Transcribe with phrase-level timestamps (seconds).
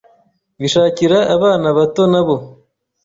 [0.61, 2.35] bishakira abana bato nabo.”